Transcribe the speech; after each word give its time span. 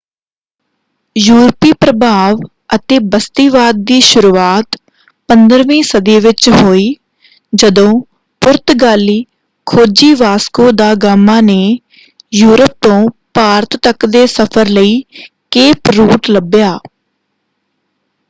ਯੂਰਪੀ 1.15 1.71
ਪ੍ਰਭਾਵ 1.81 2.37
ਅਤੇ 2.75 2.97
ਬਸਤੀਵਾਦ 3.09 3.83
ਦੀ 3.85 3.99
ਸ਼ੁਰੂਆਤ 4.01 4.77
15ਵੀਂ 5.29 5.81
ਸਦੀ 5.83 6.17
ਵਿੱਚ 6.19 6.49
ਹੋਈ 6.51 6.87
ਜਦੋਂ 7.53 7.87
ਪੁਰਤਗਾਲੀ 8.41 9.23
ਖੋਜੀ 9.67 10.13
ਵਾਸਕੋ 10.15 10.69
ਦਾ 10.73 10.93
ਗਾਮਾ 11.03 11.39
ਨੇ 11.43 11.61
ਯੂਰਪ 12.33 12.75
ਤੋਂ 12.81 12.99
ਭਾਰਤ 13.33 13.77
ਤੱਕ 13.83 14.05
ਦੇ 14.07 14.25
ਸਫ਼ਰ 14.29 14.69
ਲਈ 14.69 15.01
ਕੇਪ 15.51 15.89
ਰੂਟ 15.95 16.29
ਲੱਭਿਆ। 16.29 16.77